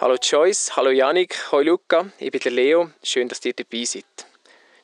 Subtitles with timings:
[0.00, 2.90] Hallo Joyce, hallo Janik, hallo Luca, ich bin der Leo.
[3.02, 4.04] Schön, dass ihr dabei seid.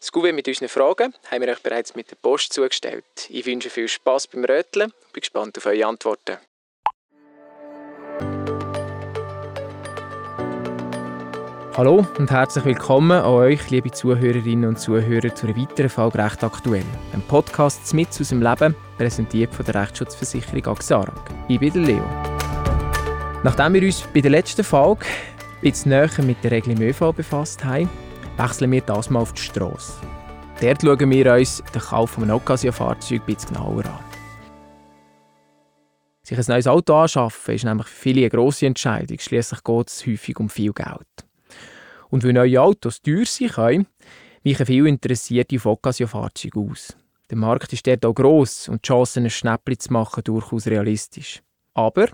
[0.01, 3.05] Das Gouvet mit unseren Fragen haben wir euch bereits mit der Post zugestellt.
[3.29, 6.39] Ich wünsche viel Spaß beim Röteln und bin gespannt auf eure Antworten.
[11.77, 16.43] Hallo und herzlich willkommen an euch, liebe Zuhörerinnen und Zuhörer, zu einer weiteren Folge Recht
[16.43, 16.87] aktuell.
[17.13, 21.31] Ein Podcast mit aus dem Leben, präsentiert von der Rechtsschutzversicherung Axarag.
[21.47, 22.54] Ich bin der Leo.
[23.45, 25.05] Nachdem wir uns bei der letzten Folge
[25.61, 27.91] bisschen näher mit der Regel im ÖV befasst haben,
[28.39, 29.93] wechseln wir das mal auf die Straße.
[30.63, 34.05] Dort schauen wir uns den Kauf eines Occasion-Fahrzeug ein bisschen genauer an.
[36.23, 39.19] Sich ein neues Auto anschaffen ist nämlich für viele eine grosse Entscheidung.
[39.19, 41.27] Schließlich geht es häufig um viel Geld.
[42.09, 43.87] Und weil neue Autos teuer sein können,
[44.43, 46.97] weichen viele Interessierte auf Occasion-Fahrzeuge aus.
[47.29, 51.43] Der Markt ist dort auch gross und die Chancen, ein Schnäppchen zu machen, durchaus realistisch.
[51.75, 52.09] Aber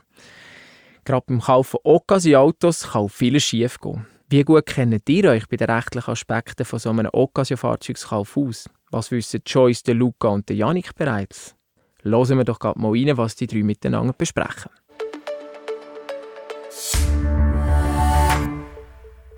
[1.11, 4.07] gerade beim Kauf von Occasion-Autos kann vieles schiefgehen.
[4.29, 8.71] Wie gut kennt ihr euch bei den rechtlichen Aspekten von so einem Occasion-Fahrzeugskauf aus?
[8.93, 11.57] Was wissen Joyce, Luca und Janik bereits?
[12.05, 14.71] Hören wir doch gerade mal rein, was die drei miteinander besprechen.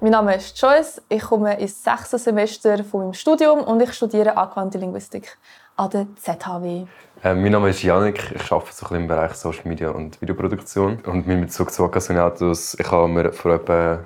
[0.03, 4.37] Mein Name ist Joyce, ich komme ins sechste Semester von meinem Studium und ich studiere
[4.37, 5.39] angewandte Linguistik
[5.77, 6.87] an der ZHW.
[7.23, 10.99] Äh, mein Name ist Janik, ich arbeite so im Bereich Social Media und Videoproduktion.
[11.07, 14.01] Und mein Bezug zu Occasion-Autos, ich habe mir vor etwa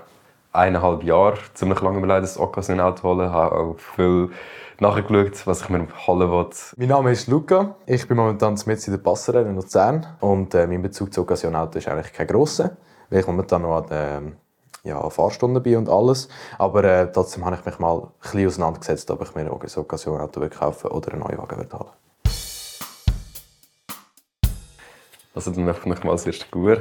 [0.52, 3.28] eineinhalb Jahren ziemlich lange überlegt, ein Occasion-Auto zu holen.
[3.28, 4.30] Ich habe auch viel
[4.80, 6.46] nachgeschaut, was ich mir holen will.
[6.76, 10.66] Mein Name ist Luca, ich bin momentan mit in der Passerelle in Luzern und äh,
[10.66, 12.76] mein Bezug zu Occasion-Auto ist eigentlich kein grosser,
[13.08, 14.22] weil ich momentan noch an der
[14.86, 16.28] ja, Fahrstunden bei und alles.
[16.58, 20.90] Aber äh, trotzdem habe ich mich mal ein auseinandergesetzt, ob ich mir ein Occasion-Auto kaufen
[20.90, 21.90] oder einen Neuwagen will haben
[25.34, 26.80] Also dann öffne ich mal das erste Gur.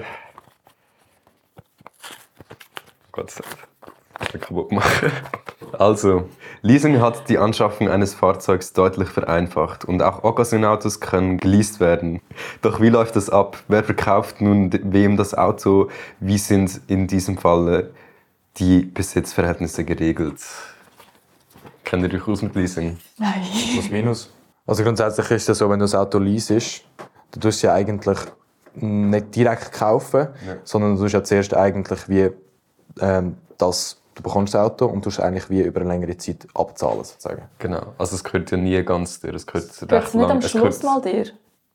[3.12, 4.42] Gott sei Dank.
[4.42, 5.12] kaputt machen.
[5.80, 6.30] Also,
[6.62, 12.22] Leasing hat die Anschaffung eines Fahrzeugs deutlich vereinfacht und auch Occasion-Autos können geleast werden.
[12.62, 13.58] Doch wie läuft das ab?
[13.68, 15.90] Wer verkauft nun wem das Auto?
[16.19, 17.91] Wie sind in diesem Fall
[18.58, 20.40] die Besitzverhältnisse geregelt?
[21.84, 22.97] Kennt ihr euch aus mit Leasing?
[23.18, 23.42] Nein.
[23.74, 24.34] Plus minus.
[24.66, 26.84] Also grundsätzlich ist es so, wenn du das Auto leasest,
[27.31, 28.18] dann tust du ja eigentlich
[28.74, 30.56] nicht direkt kaufen, ja.
[30.63, 32.31] sondern du tust ja zuerst eigentlich wie
[33.00, 37.03] ähm, das du bekommst das Auto und tust eigentlich wie über eine längere Zeit abzahlen
[37.03, 37.44] sozusagen.
[37.59, 40.81] Genau, also es gehört ja nie ganz dir, es gehört recht es nicht am Schluss
[40.84, 41.26] mal dir?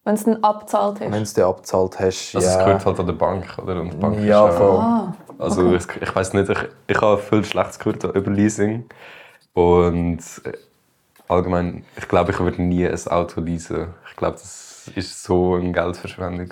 [0.04, 1.12] Wenn es dann abzahlt hast?
[1.12, 2.52] Wenn es dann abzahlt hast, also ja.
[2.52, 3.80] es gehört halt an der Bank, oder?
[3.80, 4.78] Und die Bank ja, voll.
[4.78, 5.76] Ah, also okay.
[5.76, 8.86] ich, ich weiß nicht, ich, ich habe viel Schlechtes gehört über Leasing
[9.52, 10.52] und äh,
[11.28, 13.88] allgemein, ich glaube, ich würde nie ein Auto leasen.
[14.08, 16.48] Ich glaube, das ist so eine Geldverschwendung.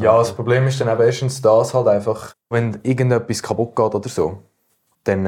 [0.00, 4.08] Ja, das Problem ist dann eben erstens das halt einfach, wenn irgendetwas kaputt geht oder
[4.08, 4.42] so,
[5.04, 5.26] dann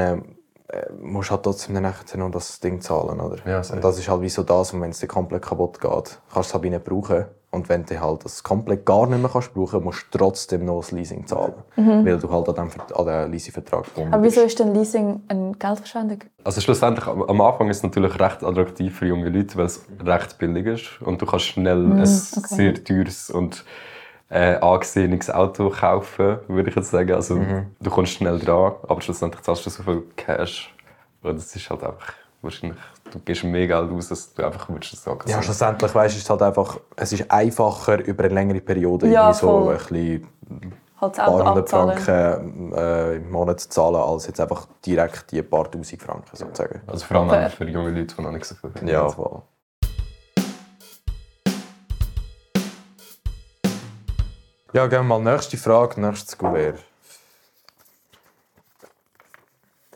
[0.72, 3.36] äh, musst du halt trotzdem dann noch das Ding zahlen, oder?
[3.46, 6.18] Ja, und das ist halt wie so das, und wenn es dir komplett kaputt geht,
[6.32, 7.26] kannst du es halt nicht brauchen.
[7.50, 10.80] Und wenn du halt das komplett gar nicht mehr kannst brauchen, musst du trotzdem noch
[10.80, 12.06] das Leasing zahlen, mhm.
[12.06, 16.20] weil du halt an den Leasingvertrag gebunden Aber wieso ist denn Leasing eine Geldverschwendung?
[16.44, 20.38] Also schlussendlich, am Anfang ist es natürlich recht attraktiv für junge Leute, weil es recht
[20.38, 23.66] billig ist und du kannst schnell mhm, ein sehr teures und
[24.32, 27.12] äh, angesehenes Auto kaufen, würde ich jetzt sagen.
[27.12, 27.66] Also, mhm.
[27.80, 30.74] Du kommst schnell dran, aber schlussendlich zahlst du so viel Cash.
[31.22, 32.78] Und das ist halt einfach wahrscheinlich,
[33.12, 35.20] du gibst mehr Geld aus, als du einfach würdest sagen.
[35.26, 39.32] Ja, schlussendlich weißt, ist es halt einfach, es ist einfacher über eine längere Periode ja,
[39.32, 40.26] so ein bisschen
[41.00, 45.42] halt ein paar hundert Franken äh, im Monat zu zahlen, als jetzt einfach direkt die
[45.42, 46.80] paar tausend Franken sozusagen.
[46.86, 48.88] Also vor allem für junge Leute, die noch nicht so viel haben.
[48.88, 49.42] Ja, voll.
[54.74, 56.78] Ja, gehen wir mal nächste Frage, nächstes Kuvert.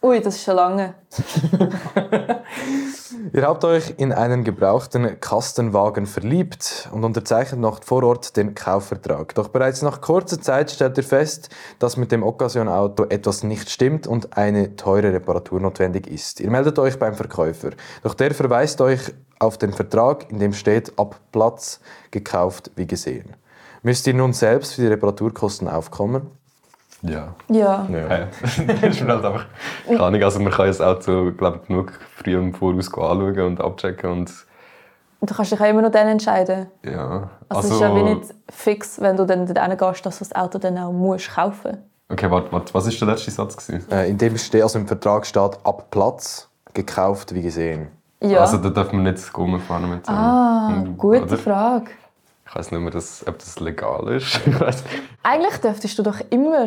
[0.03, 0.95] Ui, das ist schon lange.
[3.33, 9.35] Ihr habt euch in einen gebrauchten Kastenwagen verliebt und unterzeichnet noch vor Ort den Kaufvertrag.
[9.35, 11.49] Doch bereits nach kurzer Zeit stellt ihr fest,
[11.79, 16.39] dass mit dem Occasion-Auto etwas nicht stimmt und eine teure Reparatur notwendig ist.
[16.41, 17.71] Ihr meldet euch beim Verkäufer.
[18.03, 21.81] Doch der verweist euch auf den Vertrag, in dem steht, ab Platz
[22.11, 23.37] gekauft wie gesehen.
[23.87, 26.27] Müsst ihr nun selbst für die Reparaturkosten aufkommen?
[27.03, 27.37] Ja.
[27.49, 27.87] Ja.
[27.89, 28.09] ja.
[28.43, 29.47] das ist halt einfach
[29.87, 30.23] keine Ahnung.
[30.25, 34.33] Also man kann das Auto glaube ich, genug früh im Voraus anschauen und abchecken und
[35.21, 36.67] Du kannst dich auch immer noch dann entscheiden.
[36.85, 37.31] Ja.
[37.49, 40.25] Also, also es ist ja wie nicht fix, wenn du dann dorthin gehst, dass du
[40.25, 41.79] das Auto dann auch musst kaufen
[42.09, 43.69] Okay, warte, warte, was war der letzte Satz?
[43.69, 47.87] Äh, in dem steht, also im Vertrag steht, ab Platz, gekauft wie gesehen.
[48.21, 48.41] Ja.
[48.41, 50.13] Also da darf man nicht rumfahren mit dem.
[50.13, 51.39] Ah, gute oder?
[51.39, 51.91] Frage.
[52.49, 54.41] Ich weiß nicht mehr, das, ob das legal ist.
[55.23, 56.67] Eigentlich dürftest du doch immer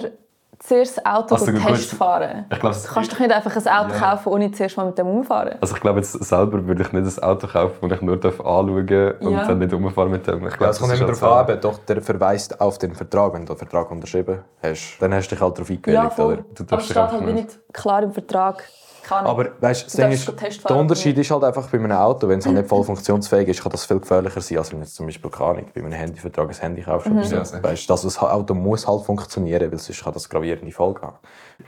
[0.59, 1.65] zuerst das Auto Also gut.
[1.65, 2.45] Test fahren.
[2.51, 3.99] Ich glaube, Du kannst doch nicht einfach ein Auto Ja.
[4.11, 5.55] kaufen, ohne zuerst mal mit dem umfahren.
[5.61, 8.85] also ich glaube jetzt selber würde ich nicht ein Auto kaufen, das ich nur anschauen
[8.85, 9.45] darf und Ja.
[9.47, 10.45] dann nicht umfahren mit dem.
[10.47, 12.93] Ich Ja, glaube, es kommt immer ist darauf halt an, doch, der verweist auf den
[12.93, 13.33] Vertrag.
[13.33, 16.25] Wenn du den Vertrag unterschrieben hast, dann hast du dich halt darauf eingewilligt, voll.
[16.33, 16.35] oder?
[16.53, 18.63] Du Aber darfst es steht halt nicht klar im Vertrag.
[19.11, 20.31] Aber weißt, Du ist,
[20.69, 23.61] der Unterschied ist halt einfach bei einem Auto, wenn es halt nicht voll funktionsfähig ist,
[23.61, 26.50] kann das viel gefährlicher sein, als wenn jetzt zum Beispiel keine Ahnung, bei einem Handyvertrag
[26.50, 27.09] ein Handy kaufst.
[27.09, 27.23] Mhm.
[27.23, 27.35] So.
[27.35, 31.17] Ja, weißt, das Auto muss halt funktionieren, weil sonst kann das gravierende Folgen haben.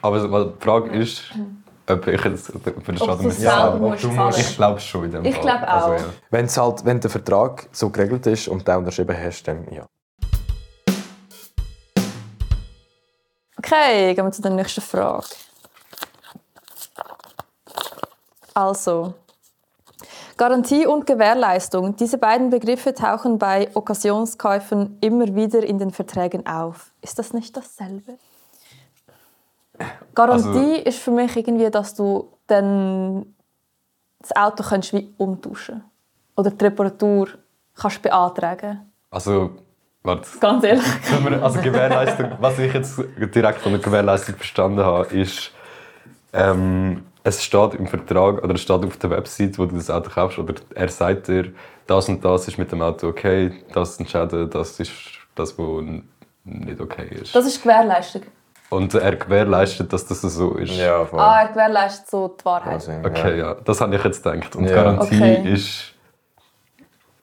[0.01, 1.23] Aber die Frage ist,
[1.87, 3.17] ob ich jetzt für den Ob Schaden
[3.81, 5.87] du muss musst- Ich glaube schon in dem Ich glaube auch.
[5.87, 6.09] Also, ja.
[6.29, 9.85] Wenn's halt, wenn der Vertrag so geregelt ist und du unterschrieben hast, dann ja.
[13.57, 15.25] Okay, gehen wir zu der nächsten Frage.
[18.53, 19.13] Also,
[20.37, 21.95] Garantie und Gewährleistung.
[21.95, 26.91] Diese beiden Begriffe tauchen bei Okkasionskäufen immer wieder in den Verträgen auf.
[27.01, 28.17] Ist das nicht dasselbe?
[30.15, 33.33] Garantie Also- ist für mich irgendwie, dass du dann
[34.19, 35.83] das Auto kannst wie umtauschen
[36.35, 37.29] oder die Reparatur
[37.75, 38.91] kannst beantragen.
[39.09, 39.51] Also,
[40.03, 40.27] warte.
[40.39, 40.85] Ganz ehrlich.
[41.41, 42.99] Also Gewährleistung, was ich jetzt
[43.33, 45.51] direkt von der Gewährleistung verstanden habe, ist,
[46.33, 50.09] ähm, es steht im Vertrag oder es steht auf der Website, wo du das Auto
[50.09, 51.51] kaufst, oder er sagt dir,
[51.87, 54.91] das und das ist mit dem Auto okay, das sind Schäden, das ist
[55.35, 55.83] das, was
[56.43, 57.35] nicht okay ist.
[57.35, 58.23] Das ist Gewährleistung.
[58.69, 60.71] Und er gewährleistet, dass das so ist.
[60.71, 61.19] voll.
[61.19, 62.73] Ah, er gewährleistet so die Wahrheit.
[62.75, 64.55] Also, Okay, ja, das habe ich jetzt gedacht.
[64.55, 64.75] Und Ja.
[64.75, 65.53] Garantie Okay.
[65.53, 65.93] ist.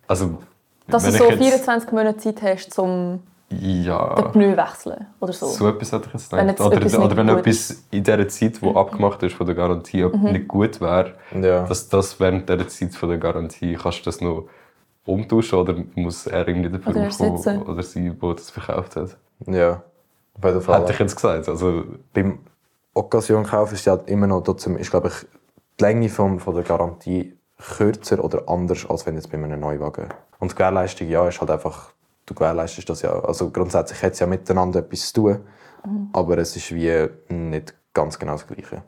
[0.07, 0.39] Also.
[0.87, 4.15] Dass du so ich jetzt- 24 Monate Zeit hast, um Ja.
[4.15, 5.47] den Pneu wechseln oder so.
[5.47, 6.59] So etwas hätte ich jetzt Wenn gedacht.
[6.61, 7.41] jetzt etwas Oder, nicht oder wenn gut Mhm.
[7.41, 11.65] etwas in dieser Zeit, die abgemacht ist von der Garantie, ob nicht gut wäre, Ja.
[11.67, 14.45] dass das während dieser Zeit von der Garantie kannst du das noch
[15.07, 17.63] umtauschen oder muss er irgendwie dafür Oder ersetzen.
[17.63, 19.17] oder sie, der das verkauft hat.
[19.47, 19.83] ja.
[20.41, 20.83] Auf jeden Fall.
[20.83, 21.49] Hätte ich jetzt gesagt.
[21.49, 21.85] Also,
[22.15, 22.39] beim
[22.95, 25.15] Occasion-Kauf ist ja immer noch trotzdem, ist, glaube ich,
[25.81, 30.09] die Länge vom, von der Garantie kürzer oder anders, als wenn jetzt bei einem Neuwagen.
[30.39, 31.91] Und die Gewährleistung, ja, ist halt einfach,
[32.29, 33.13] du gewährleistest das ja.
[33.21, 35.45] Also grundsätzlich hat es ja miteinander etwas zu tun,
[36.13, 38.83] aber es ist wie nicht ganz genau das Gleiche.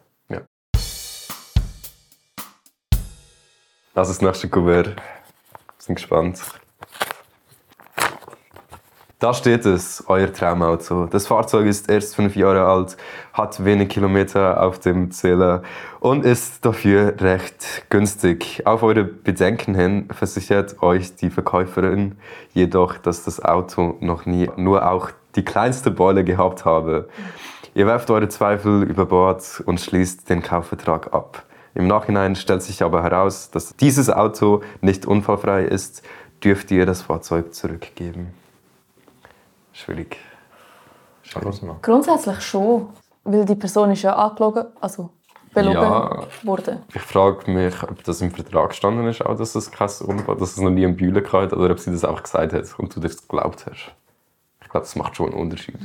[4.01, 4.87] also das nächste Kuvert.
[4.87, 4.95] Wir
[5.79, 6.41] sind gespannt.
[9.21, 11.05] Da steht es, euer Traumauto.
[11.05, 12.97] Das Fahrzeug ist erst fünf Jahre alt,
[13.35, 15.63] hat wenig Kilometer auf dem Zähler
[16.01, 18.63] und ist dafür recht günstig.
[18.65, 22.17] Auf eure Bedenken hin versichert euch die Verkäuferin
[22.55, 27.11] jedoch, dass das Auto noch nie nur auch die kleinste Beule gehabt habe.
[27.75, 31.45] Ihr werft eure Zweifel über Bord und schließt den Kaufvertrag ab.
[31.75, 36.03] Im Nachhinein stellt sich aber heraus, dass dieses Auto nicht unfallfrei ist,
[36.43, 38.40] dürft ihr das Fahrzeug zurückgeben.
[39.81, 40.17] Schwierig.
[41.63, 41.77] Mal.
[41.83, 42.89] Grundsätzlich schon,
[43.25, 45.11] weil die Person ist ja angelogen, also
[45.55, 46.23] belogen Ja.
[46.43, 46.79] worden.
[46.93, 50.53] Ich frage mich, ob das im Vertrag gestanden ist, auch, dass es kein Unfall, dass
[50.53, 53.01] es noch nie im Bühlen gehabt oder ob sie das einfach gesagt hat und du
[53.01, 53.93] das geglaubt hast.
[54.63, 55.79] Ich glaube, das macht schon einen Unterschied.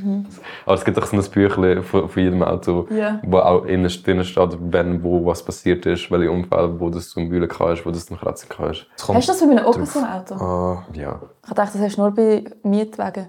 [0.64, 3.20] Aber es gibt auch so ein Büchlein von, von jedem Auto, Ja.
[3.24, 7.28] wo auch innen drin steht, wenn wo was passiert ist, welche Unfall, wo das zum
[7.28, 10.34] Bühlen hast, wo das zum Kratzen kommt Hast du das bei einem Occasion-Auto?
[10.36, 13.26] Ah, Ja, Ich dachte, das hast du nur bei Mietwagen.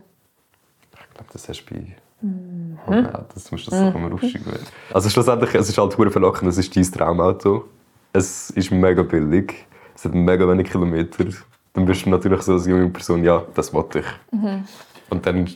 [1.18, 1.96] Ich glaube, das hast du bei...
[2.22, 2.78] Mhm.
[2.90, 4.54] Ja, das musst du das immer aufschreiben.
[4.94, 7.66] Also schlussendlich, es ist halt hure verlockend, es ist dein Traumauto.
[8.14, 11.26] Es ist mega billig, es hat mega wenig Kilometer.
[11.74, 14.06] Dann bist du natürlich so als junge Person, ja, das wollte ich.
[14.32, 14.64] Mhm.
[15.10, 15.48] Und dann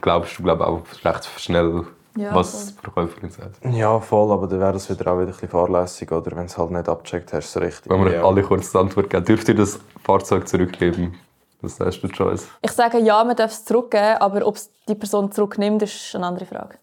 [0.00, 1.84] glaubst du glaub, auch recht schnell,
[2.16, 3.64] Ja, was die Verkäuferin sagt.
[3.64, 6.30] ja, voll, aber dann wäre das wieder auch wieder ein bisschen fahrlässig, oder?
[6.32, 7.90] Wenn du es halt nicht abgecheckt hast, so richtig.
[7.90, 8.24] Wenn wir ja.
[8.24, 11.14] alle kurz die Antwort geben, dürft ihr das Fahrzeug zurückgeben?
[11.62, 12.48] Das heißt du, Joyce.
[12.62, 16.26] Ich sage ja, man darf es zurückgeben, aber ob es die Person zurücknimmt, ist eine
[16.26, 16.76] andere Frage.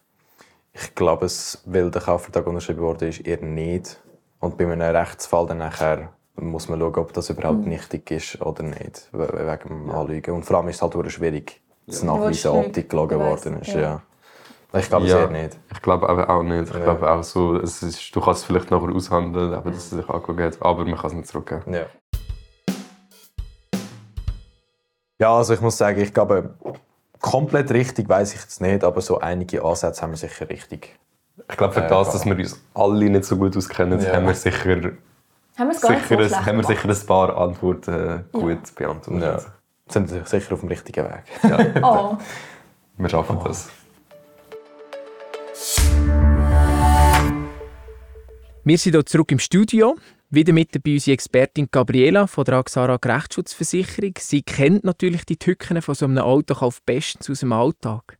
[0.74, 4.00] Ich glaube, es, weil der Kaufvertrag unterschrieben wurde, ist eher nicht.
[4.40, 7.70] Und bei einem Rechtsfall dann nachher muss man schauen, ob das überhaupt Mhm.
[7.70, 10.36] nichtig ist oder nicht, we- wegen dem Anlügen.
[10.36, 12.68] Und vor allem ist es halt sehr schwierig zu Ja, nachweisen, schwierig.
[12.68, 13.74] ob die gelogen worden ist.
[13.74, 13.80] ja.
[13.80, 14.02] Ja.
[14.74, 15.58] Ich glaube es eher nicht.
[15.72, 16.68] Ich glaube aber auch nicht.
[16.70, 16.84] Ich Ja.
[16.84, 20.08] glaube auch so, es ist, du kannst es vielleicht nachher aushandeln, aber dass es sich
[20.10, 21.76] angeschaut hat, aber man kann es nicht zurückgeben.
[25.20, 25.28] Ja.
[25.30, 26.54] Ja, also ich muss sagen, ich glaube,
[27.20, 30.96] komplett richtig weiß ich es nicht, aber so einige Ansätze haben wir sicher richtig.
[31.50, 34.14] Ich glaube, für Äh, das, dass wir uns alle nicht so gut auskennen, Ja.
[34.16, 34.92] haben wir sicher,
[35.58, 39.24] Haben nicht so sicher, ein, haben wir sicher ein paar Antworten äh, gut beantwortet.
[39.24, 39.40] Ja.
[39.92, 41.24] Sind sicher auf dem richtigen Weg.
[41.84, 42.18] Oh,
[42.98, 43.70] Wir schaffen das.
[48.64, 49.96] Wir sind hier zurück im Studio.
[50.30, 54.14] Wieder mit dabei unsere Expertin Gabriela von der Axara Rechtsschutzversicherung.
[54.20, 58.18] Sie kennt natürlich die Tücken von so einem Autokauf bestens aus dem Alltag.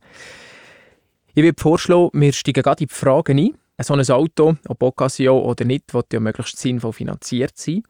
[1.34, 3.54] Ich würde vorschlagen, wir steigen gerade in die Fragen ein.
[3.80, 7.82] So ein Auto, ob Occasion oder nicht, wird ja möglichst sinnvoll finanziert sein.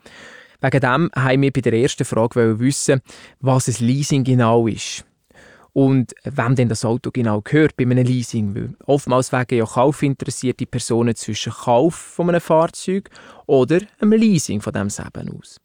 [0.61, 3.01] Wegen dem haben wir bei der ersten Frage wissen,
[3.39, 5.05] was ein Leasing genau ist.
[5.79, 8.53] Und wem denn das Auto genau gehört bei einem Leasing.
[8.53, 13.09] Weil oftmals wägen ja kaufinteressierte Personen zwischen Kauf von einem Fahrzeug
[13.47, 15.61] oder einem Leasing von dem selben aus.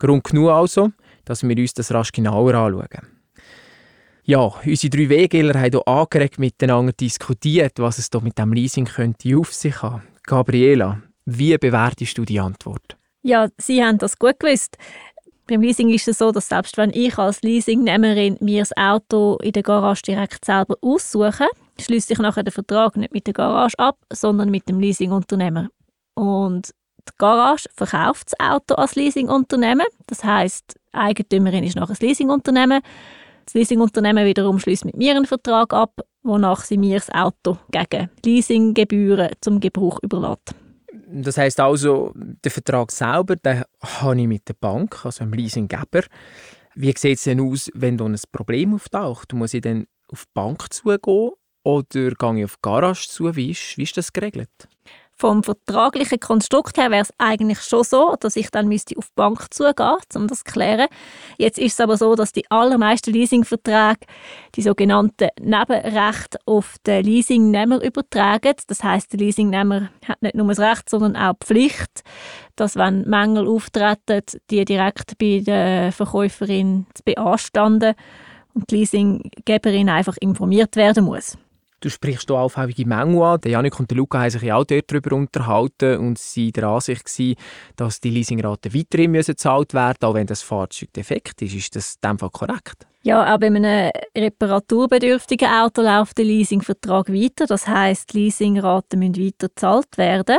[0.00, 0.90] Grund genug also,
[1.24, 3.06] dass wir uns das rasch genauer anschauen.
[4.24, 8.86] Ja, unsere drei Wegeler haben hier angeregt miteinander diskutiert, was es doch mit dem Leasing
[8.86, 10.02] könnte auf sich haben.
[10.24, 12.96] Gabriela, wie bewertest du die Antwort?
[13.22, 14.78] Ja, Sie haben das gut gewusst.
[15.46, 19.52] Beim Leasing ist es so, dass selbst wenn ich als Leasingnehmerin mir das Auto in
[19.52, 21.46] der Garage direkt selber aussuche,
[21.78, 25.68] schließt sich nachher der Vertrag nicht mit der Garage ab, sondern mit dem Leasingunternehmer.
[26.14, 26.70] Und
[27.06, 29.86] die Garage verkauft das Auto als Leasingunternehmen.
[30.06, 32.80] Das heißt, Eigentümerin ist nachher das Leasingunternehmen.
[33.44, 38.08] Das Leasingunternehmen wiederum schließt mit mir einen Vertrag ab, wonach sie mir das Auto gegen
[38.24, 40.54] Leasinggebühren zum Gebrauch überlässt.
[41.16, 46.02] Das heißt also, der Vertrag selber, den habe ich mit der Bank, also dem Leasinggeber.
[46.74, 49.32] Wie sieht es denn aus, wenn da ein Problem auftaucht?
[49.32, 51.30] Muss ich dann auf die Bank zugehen
[51.62, 53.36] oder gehe ich auf die Garage zu?
[53.36, 54.50] Wie ist, wie ist das geregelt?
[55.16, 59.12] Vom vertraglichen Konstrukt her wäre es eigentlich schon so, dass ich dann müsste auf die
[59.14, 60.88] Bank zugehen um das zu klären.
[61.38, 64.06] Jetzt ist es aber so, dass die allermeisten Leasingverträge
[64.56, 68.54] die sogenannten Nebenrechte auf den Leasingnehmer übertragen.
[68.66, 72.02] Das heißt, der Leasingnehmer hat nicht nur das Recht, sondern auch die Pflicht,
[72.56, 77.94] dass wenn Mängel auftreten, die direkt bei der Verkäuferin zu beanstanden
[78.54, 81.36] und die Leasinggeberin einfach informiert werden muss.
[81.84, 83.40] Du sprichst hier auffällige Mängel an.
[83.42, 87.04] Der Janik und der Luca haben sich auch dort darüber unterhalten und sie der Ansicht
[87.04, 87.34] gewesen,
[87.76, 91.54] dass die Leasingraten weiterhin gezahlt werden müssen, auch wenn das Fahrzeug defekt ist.
[91.54, 92.86] Ist das in dem Fall korrekt?
[93.02, 97.44] Ja, auch bei einem reparaturbedürftigen Auto läuft der Leasingvertrag weiter.
[97.44, 100.38] Das heisst, die Leasingraten müssen weiter gezahlt werden.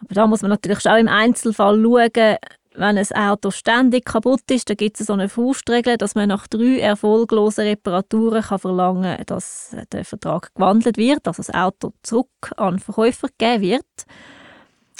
[0.00, 2.36] Aber da muss man natürlich auch im Einzelfall schauen,
[2.74, 6.46] wenn ein Auto ständig kaputt ist, dann gibt es so eine Faustregel, dass man nach
[6.46, 12.28] drei erfolglosen Reparaturen kann verlangen kann, dass der Vertrag gewandelt wird, dass das Auto zurück
[12.56, 14.06] an den Verkäufer gegeben wird.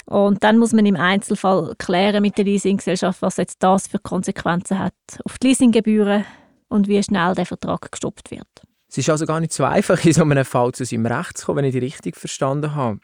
[0.05, 4.79] Und dann muss man im Einzelfall klären mit der Leasinggesellschaft, was jetzt das für Konsequenzen
[4.79, 6.25] hat auf die Leasinggebühren
[6.67, 8.47] und wie schnell der Vertrag gestoppt wird.
[8.89, 11.45] Es ist also gar nicht so einfach, in so einem Fall zu seinem Recht zu
[11.45, 12.99] kommen, wenn ich die richtig verstanden habe.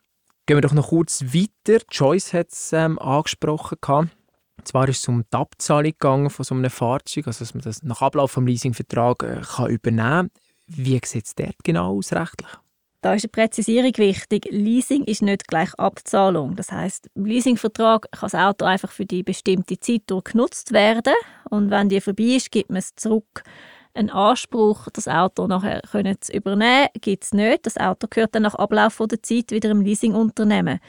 [0.45, 1.81] Gehen wir doch noch kurz weiter.
[1.89, 3.77] Joyce hat es ähm, angesprochen.
[3.79, 4.16] Gehabt.
[4.63, 7.83] Zwar ist es um die Abzahlung gegangen von so einem Fahrzeug, also dass man das
[7.83, 10.31] nach Ablauf des Leasingvertrags äh, übernehmen kann.
[10.67, 12.49] Wie sieht es dort genau aus rechtlich?
[13.01, 14.47] Da ist eine Präzisierung wichtig.
[14.49, 16.55] Leasing ist nicht gleich Abzahlung.
[16.55, 21.13] Das heißt, im Leasingvertrag kann das Auto einfach für die bestimmte Zeit genutzt werden
[21.49, 23.43] und wenn die vorbei ist, gibt man es zurück.
[23.93, 27.65] Ein Anspruch, das Auto nachher können zu übernehmen, gibt es nicht.
[27.65, 30.79] Das Auto gehört dann nach Ablauf der Zeit wieder im Leasingunternehmen.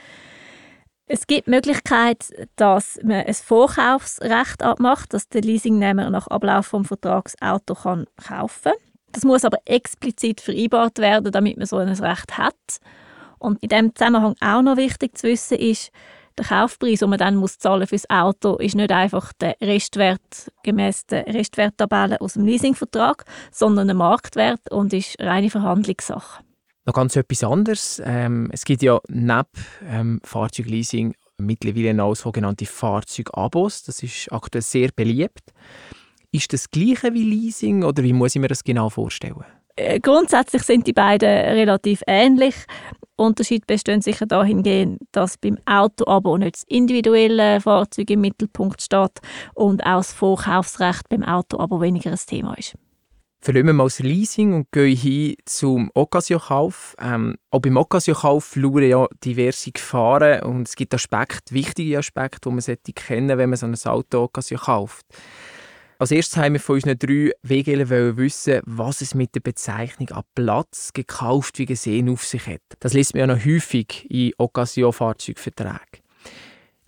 [1.10, 6.86] Es gibt die Möglichkeit, dass man ein Vorkaufsrecht abmacht, dass der Leasingnehmer nach Ablauf des
[6.86, 8.72] Vertrags das Auto kann kaufen kann.
[9.12, 12.54] Das muss aber explizit vereinbart werden, damit man so ein Recht hat.
[13.38, 15.90] Und in diesem Zusammenhang auch noch wichtig zu wissen ist,
[16.36, 20.52] der Kaufpreis, den man dann muss zahlen für das Auto, ist nicht einfach der Restwert
[20.62, 26.44] gemäß der Restwerttabelle aus dem Leasingvertrag, sondern ein Marktwert und ist reine Verhandlungssache.
[26.88, 28.00] Noch ganz etwas anderes.
[28.02, 29.44] Ähm, es gibt ja neben
[29.86, 33.82] ähm, Fahrzeugleasing mittlerweile auch sogenannte Fahrzeugabos.
[33.82, 35.52] Das ist aktuell sehr beliebt.
[36.32, 39.44] Ist das gleiche wie Leasing oder wie muss ich mir das genau vorstellen?
[39.76, 42.54] Äh, grundsätzlich sind die beiden relativ ähnlich.
[43.16, 49.20] Unterschied besteht sicher dahingehend, dass beim Autoabo nicht das individuelle Fahrzeug im Mittelpunkt steht
[49.52, 52.76] und auch das Vorkaufsrecht beim Autoabo weniger ein Thema ist.
[53.40, 56.96] Verlassen wir mal das Leasing und gehen hin zum Occasion-Kauf.
[57.00, 62.50] Ähm, auch beim Occasion-Kauf lauern ja diverse Gefahren und es gibt Aspekte, wichtige Aspekte, die
[62.50, 65.06] man sollte kennen wenn man so ein Auto Occasion kauft.
[66.00, 70.24] Als erstes haben wir von unseren drei Wegelen wissen, was es mit der Bezeichnung an
[70.34, 72.62] Platz gekauft wie gesehen auf sich hat.
[72.80, 76.02] Das liest man ja noch häufig in Occasion-Fahrzeugverträgen.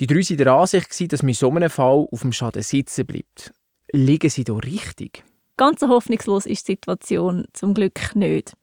[0.01, 3.07] Die drei waren der Ansicht, dass man in so einem Fall auf dem Schaden sitzen
[3.07, 3.53] bleibt.
[3.93, 5.25] Liegen sie da richtig?
[5.61, 8.55] Ganz hoffnungslos ist die Situation zum Glück nicht.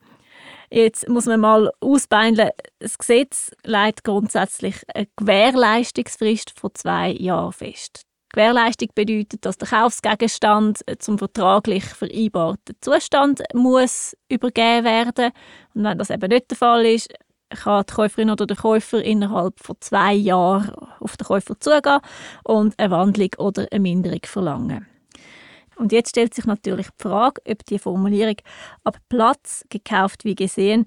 [0.71, 2.49] Jetzt muss man mal ausbeineln,
[2.79, 8.01] das Gesetz legt grundsätzlich eine Gewährleistungsfrist von zwei Jahren fest.
[8.29, 15.33] Gewährleistung bedeutet, dass der Kaufsgegenstand zum vertraglich vereinbarten Zustand muss übergeben werden
[15.75, 17.13] und wenn das eben nicht der Fall ist,
[17.51, 21.99] kann die Käuferin oder der Käufer innerhalb von zwei Jahren auf den Käufer zugehen
[22.43, 24.87] und eine Wandlung oder eine Minderung verlangen.
[25.77, 28.37] Und jetzt stellt sich natürlich die Frage, ob die Formulierung
[28.83, 30.85] ab Platz gekauft wie gesehen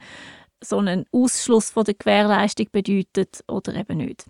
[0.62, 4.26] so einen Ausschluss von der Gewährleistung bedeutet oder eben nicht.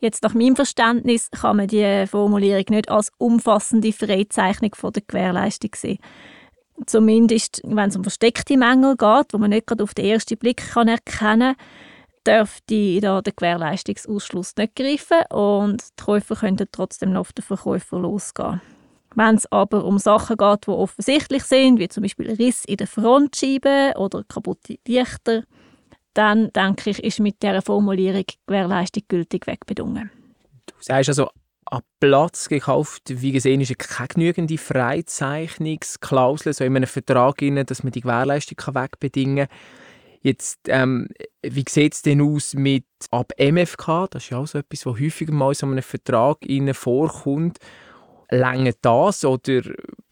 [0.00, 5.70] Jetzt nach meinem Verständnis kann man die Formulierung nicht als umfassende Freizeichnung von der Gewährleistung
[5.74, 5.98] sehen.
[6.84, 10.58] Zumindest, wenn es um versteckte Mängel geht, wo man nicht gerade auf den ersten Blick
[10.74, 11.56] kann erkennen kann,
[12.26, 17.98] dürfte da der Gewährleistungsausschluss nicht greifen und die Käufer könnten trotzdem noch auf den Verkäufer
[17.98, 18.60] losgehen.
[19.16, 22.86] Wenn es aber um Sachen geht, die offensichtlich sind, wie zum Beispiel Riss in der
[22.86, 25.44] Frontscheibe oder kaputte Lichter,
[26.12, 30.10] dann denke ich, ist mit dieser Formulierung Gewährleistung gültig wegbedungen.
[30.66, 31.30] Du sagst also,
[31.64, 37.92] an Platz gekauft, wie gesehen, ist keine genügende Freizeichnungsklausel so in einem Vertrag, dass man
[37.92, 39.58] die Gewährleistung wegbedingen kann.
[40.20, 41.08] Jetzt, ähm,
[41.42, 44.08] wie sieht es denn aus mit ab MFK?
[44.10, 46.38] Das ist ja auch so etwas, was häufiger mal in so einem Vertrag
[46.72, 47.58] vorkommt.
[48.30, 49.62] Länge das oder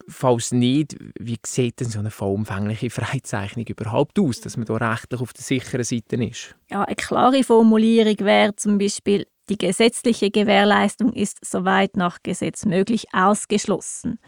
[0.07, 5.21] falls nicht, wie sieht denn so eine vollumfängliche Freizeichnung überhaupt aus, dass man da rechtlich
[5.21, 6.55] auf der sicheren Seite ist?
[6.69, 13.07] Ja, eine klare Formulierung wäre zum Beispiel, die gesetzliche Gewährleistung ist soweit nach Gesetz möglich
[13.13, 14.19] ausgeschlossen.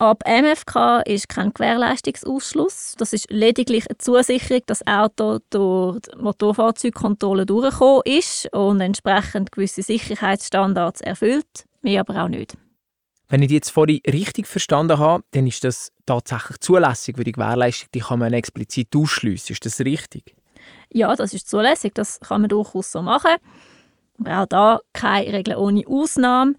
[0.00, 2.94] Ab MFK ist kein Gewährleistungsausschluss.
[2.96, 9.52] Das ist lediglich eine Zusicherung, dass das Auto durch die Motorfahrzeugkontrolle durchgekommen ist und entsprechend
[9.52, 12.56] gewisse Sicherheitsstandards erfüllt, mehr aber auch nicht.
[13.28, 17.32] Wenn ich die jetzt vorhin richtig verstanden habe, dann ist das tatsächlich zulässig, weil die
[17.32, 19.52] Gewährleistung die kann man explizit ausschliessen.
[19.52, 20.34] Ist das richtig?
[20.90, 21.92] Ja, das ist zulässig.
[21.92, 23.36] Das kann man durchaus so machen.
[24.18, 26.54] Aber auch da keine Regel ohne Ausnahme.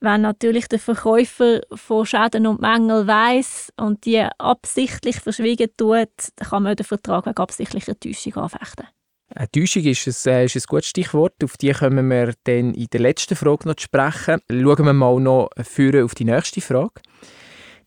[0.00, 6.62] Wenn natürlich der Verkäufer von Schäden und Mängeln weiß und die absichtlich verschwiegen tut, kann
[6.62, 8.86] man den Vertrag wegen absichtlicher Täuschung anfechten.
[9.34, 11.34] Eine Täuschung ist ein, äh, ist ein gutes Stichwort.
[11.42, 14.40] Auf die kommen wir dann in der letzten Frage noch zu sprechen.
[14.50, 17.00] Schauen wir mal noch auf die nächste Frage.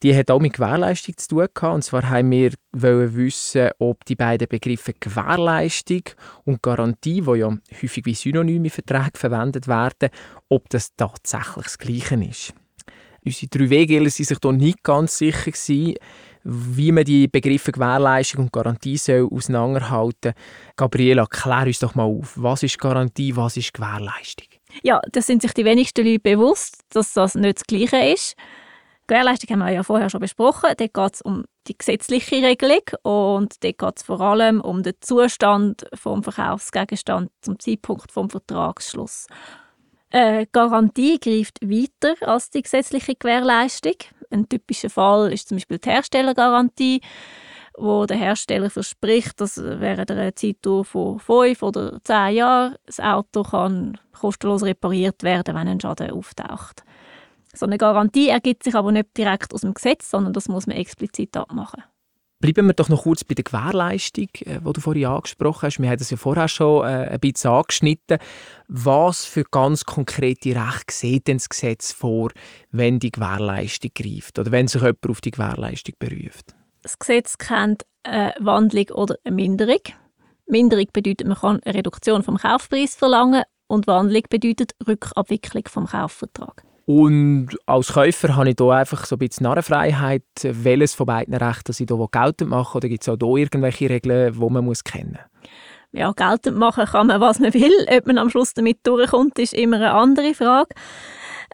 [0.03, 1.75] Die hat auch mit Gewährleistung zu tun gehabt.
[1.75, 6.03] Und zwar haben wir wissen, ob die beiden Begriffe Gewährleistung
[6.43, 10.09] und Garantie, die ja häufig wie synonyme Verträge verwendet werden,
[10.50, 12.53] ob das tatsächlich das Gleiche ist.
[13.24, 15.96] Unsere drei Weggeler sind sich hier nicht ganz sicher gewesen,
[16.44, 20.44] wie man die Begriffe Gewährleistung und Garantie soll auseinanderhalten soll.
[20.75, 22.33] Gabriela, klär uns doch mal auf.
[22.35, 24.48] Was ist Garantie, was ist Gewährleistung?
[24.81, 28.35] Ja, das sind sich die wenigsten Leute bewusst, dass das nicht das Gleiche ist.
[29.11, 30.69] Gewährleistung haben wir ja vorher schon besprochen.
[30.77, 34.93] Dort geht es um die gesetzliche Regelung und dort geht es vor allem um den
[35.01, 39.27] Zustand vom Verkaufsgegenstand zum Zeitpunkt vom Vertragsschluss.
[40.11, 43.95] Eine Garantie greift weiter als die gesetzliche Gewährleistung.
[44.29, 47.01] Ein typischer Fall ist zum Beispiel die Herstellergarantie,
[47.77, 53.43] wo der Hersteller verspricht, dass während einer Zeitdauer von fünf oder zehn Jahren das Auto
[53.43, 56.85] kann kostenlos repariert werden, wenn ein Schaden auftaucht.
[57.53, 60.77] So eine Garantie ergibt sich aber nicht direkt aus dem Gesetz, sondern das muss man
[60.77, 61.83] explizit abmachen.
[62.42, 65.79] Bleiben wir doch noch kurz bei der Gewährleistung, die äh, du vorhin angesprochen hast.
[65.79, 68.18] Wir haben das ja vorher schon äh, ein bisschen angeschnitten.
[68.68, 72.31] Was für ganz konkrete Rechte sieht denn das Gesetz vor,
[72.72, 76.55] wenn die Gewährleistung greift oder wenn sich jemand auf die Gewährleistung beruft?
[76.81, 79.81] Das Gesetz kennt eine Wandlung oder eine Minderung.
[80.48, 86.64] Minderung bedeutet, man kann eine Reduktion vom Kaufpreis verlangen und Wandlung bedeutet Rückabwicklung vom Kaufvertrag.
[86.93, 91.71] Und als Käufer habe ich hier einfach so ein bisschen Narrenfreiheit, welches von beiden Rechten
[91.71, 92.77] ich hier geltend mache.
[92.77, 95.49] Oder gibt es auch hier irgendwelche Regeln, die man muss kennen muss?
[95.93, 97.71] Ja, geltend machen kann man, was man will.
[97.89, 100.75] Ob man am Schluss damit durchkommt, ist immer eine andere Frage.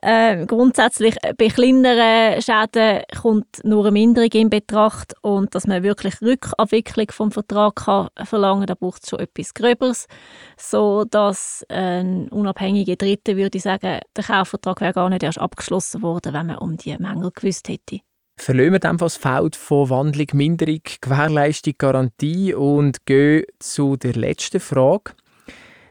[0.02, 6.22] Äh, grundsätzlich bei kleineren Schäden kommt nur eine Minderung in Betracht und dass man wirklich
[6.22, 10.08] Rückabwicklung vom Vertrag kann verlangen, da braucht es schon etwas Gröberes,
[10.56, 16.34] so dass ein unabhängiger Dritter würde sagen, der Kaufvertrag wäre gar nicht erst abgeschlossen worden,
[16.34, 18.02] wenn man um die Mängel gewusst hätte.
[18.40, 24.60] Verlassen wir dann das Feld von Wandlung, Minderung, Gewährleistung, Garantie und gehen zu der letzten
[24.60, 25.14] Frage.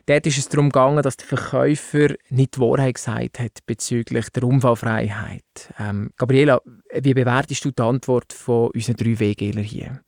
[0.07, 4.45] Dort ist es darum gegangen, dass der Verkäufer nicht die Wahrheit gesagt hat bezüglich der
[4.45, 5.43] Unfallfreiheit.
[5.81, 6.61] Ähm, Gabriela,
[6.95, 10.01] wie bewertest du die Antwort von unseren drei WGler hier?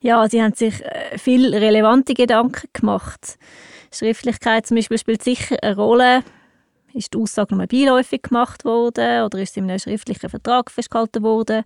[0.00, 3.38] Ja, sie haben sich äh, viel relevante Gedanken gemacht.
[3.92, 6.22] Schriftlichkeit zum Beispiel spielt sicher eine Rolle.
[6.92, 11.22] Ist die Aussage nur beiläufig gemacht worden oder ist sie in einem schriftlichen Vertrag festgehalten
[11.22, 11.64] worden?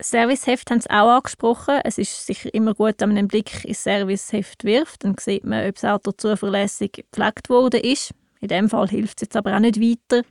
[0.00, 1.80] Serviceheft haben sie auch angesprochen.
[1.84, 5.04] Es ist sicher immer gut, wenn man einen Blick ins Serviceheft wirft.
[5.04, 8.12] Dann sieht man, ob das Auto zuverlässig gepflegt worden ist.
[8.40, 10.22] In dem Fall hilft es jetzt aber auch nicht weiter.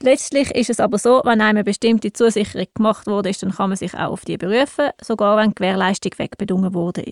[0.00, 3.76] Letztlich ist es aber so, wenn einem eine bestimmte Zusicherung gemacht wurde, dann kann man
[3.76, 7.04] sich auch auf die berufen, sogar wenn die Gewährleistung wegbedungen wurde.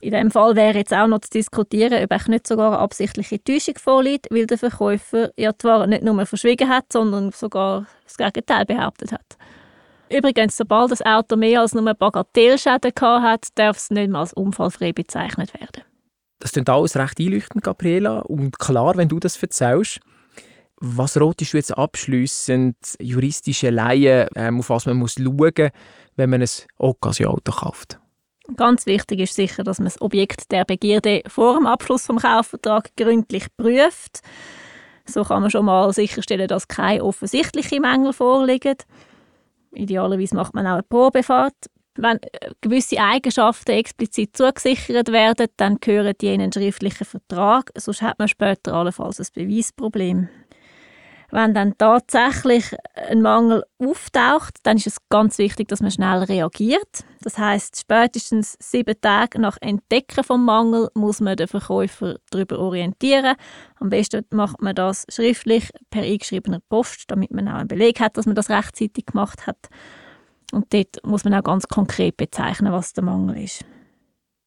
[0.00, 3.42] In dem Fall wäre jetzt auch noch zu diskutieren, ob auch nicht sogar eine absichtliche
[3.42, 8.66] Täuschung vorliegt, weil der Verkäufer ja die nicht nur verschwiegen hat, sondern sogar das Gegenteil
[8.66, 9.38] behauptet hat.
[10.10, 14.92] Übrigens, sobald das Auto mehr als nur Bagatellschäden hat, darf es nicht mehr als unfallfrei
[14.92, 15.82] bezeichnet werden.
[16.38, 18.20] Das klingt alles recht einleuchtend, Gabriela.
[18.20, 20.00] Und klar, wenn du das erzählst,
[20.78, 25.70] was rotest du jetzt abschliessend juristische Laien, ähm, auf was man muss schauen muss,
[26.16, 27.98] wenn man ein Occasion-Auto kauft?
[28.54, 32.94] Ganz wichtig ist sicher, dass man das Objekt der Begierde vor dem Abschluss vom Kaufvertrag
[32.96, 34.20] gründlich prüft.
[35.04, 38.76] So kann man schon mal sicherstellen, dass keine offensichtlichen Mängel vorliegen.
[39.76, 41.54] Idealerweise macht man auch eine Probefahrt.
[41.96, 48.02] Wenn äh, gewisse Eigenschaften explizit zugesichert werden, dann gehören die in einen schriftlichen Vertrag, sonst
[48.02, 50.28] hat man später allenfalls ein Beweisproblem.
[51.30, 57.04] Wenn dann tatsächlich ein Mangel auftaucht, dann ist es ganz wichtig, dass man schnell reagiert.
[57.22, 63.36] Das heißt, spätestens sieben Tage nach Entdecken vom Mangel muss man den Verkäufer darüber orientieren.
[63.80, 68.16] Am besten macht man das schriftlich per eingeschriebener Post, damit man auch einen Beleg hat,
[68.16, 69.68] dass man das rechtzeitig gemacht hat.
[70.52, 73.64] Und dort muss man auch ganz konkret bezeichnen, was der Mangel ist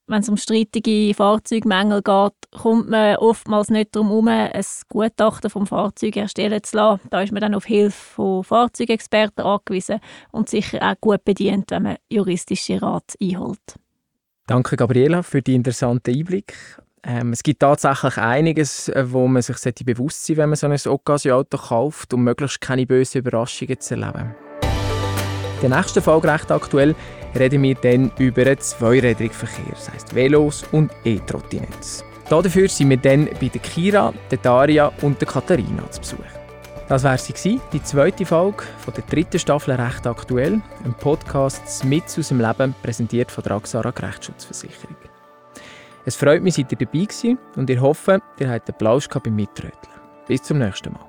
[0.09, 5.67] wenn es um streitige Fahrzeugmängel geht, kommt man oftmals nicht darum herum, ein Gutachten vom
[5.67, 7.07] Fahrzeug erstellen zu lassen.
[7.11, 9.99] Da ist man dann auf Hilfe von Fahrzeugexperten angewiesen
[10.31, 13.75] und sicher auch gut bedient, wenn man juristische Rat einholt.
[14.47, 16.55] Danke, Gabriela, für die interessanten Einblick.
[17.03, 20.89] Ähm, es gibt tatsächlich einiges, äh, wo man sich bewusst sein sollte, wenn man so
[20.89, 24.35] ein Occasion-Auto kauft, um möglichst keine bösen Überraschungen zu erleben.
[25.61, 26.95] Der nächsten Folge recht aktuell
[27.37, 32.03] reden wir dann über den zweirädrigen Verkehr, das heisst Velos und E-Trottinettes.
[32.29, 36.39] Dafür sind wir dann bei der Kira, der Daria und der Katharina zu Besuch.
[36.87, 42.05] Das war sie, die zweite Folge von der dritten Staffel «Recht aktuell», ein Podcast mit
[42.05, 44.95] aus dem Leben, präsentiert von der Axara Rechtsschutzversicherung.
[46.05, 49.35] Es freut mich, dass ihr dabei gewesen und ich hoffe, ihr habt den Plausch beim
[49.35, 49.93] Mitröteln.
[50.27, 51.08] Bis zum nächsten Mal.